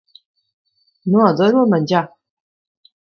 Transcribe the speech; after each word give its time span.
No 1.15 1.21
adoro 1.27 1.61
el 1.65 1.69
menjar! 1.77 2.03